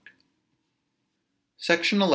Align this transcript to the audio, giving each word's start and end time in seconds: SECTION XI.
SECTION 1.57 1.99
XI. 2.01 2.07